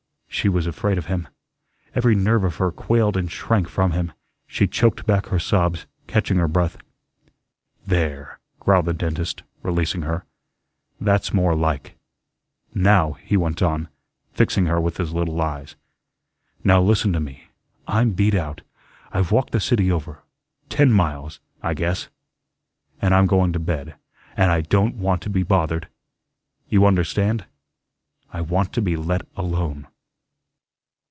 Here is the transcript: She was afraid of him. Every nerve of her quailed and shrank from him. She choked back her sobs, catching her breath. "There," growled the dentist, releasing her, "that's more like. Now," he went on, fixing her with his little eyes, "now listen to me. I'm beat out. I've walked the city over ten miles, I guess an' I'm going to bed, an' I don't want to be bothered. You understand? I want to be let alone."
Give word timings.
She 0.33 0.47
was 0.49 0.65
afraid 0.65 0.97
of 0.97 1.05
him. 1.05 1.27
Every 1.93 2.15
nerve 2.15 2.43
of 2.45 2.55
her 2.55 2.71
quailed 2.71 3.15
and 3.15 3.31
shrank 3.31 3.67
from 3.67 3.91
him. 3.91 4.11
She 4.47 4.65
choked 4.65 5.05
back 5.05 5.27
her 5.27 5.37
sobs, 5.37 5.85
catching 6.07 6.37
her 6.37 6.47
breath. 6.47 6.77
"There," 7.85 8.39
growled 8.59 8.85
the 8.85 8.93
dentist, 8.93 9.43
releasing 9.61 10.01
her, 10.01 10.25
"that's 10.99 11.31
more 11.33 11.53
like. 11.53 11.95
Now," 12.73 13.11
he 13.21 13.37
went 13.37 13.61
on, 13.61 13.89
fixing 14.33 14.65
her 14.65 14.81
with 14.81 14.97
his 14.97 15.13
little 15.13 15.39
eyes, 15.39 15.75
"now 16.63 16.81
listen 16.81 17.13
to 17.13 17.19
me. 17.19 17.49
I'm 17.87 18.11
beat 18.11 18.33
out. 18.33 18.61
I've 19.11 19.31
walked 19.31 19.51
the 19.51 19.59
city 19.59 19.91
over 19.91 20.23
ten 20.69 20.91
miles, 20.91 21.39
I 21.61 21.75
guess 21.75 22.07
an' 22.99 23.13
I'm 23.13 23.27
going 23.27 23.53
to 23.53 23.59
bed, 23.59 23.95
an' 24.35 24.49
I 24.49 24.61
don't 24.61 24.95
want 24.95 25.21
to 25.23 25.29
be 25.29 25.43
bothered. 25.43 25.87
You 26.67 26.87
understand? 26.87 27.45
I 28.33 28.41
want 28.41 28.73
to 28.73 28.81
be 28.81 28.95
let 28.95 29.27
alone." 29.35 29.87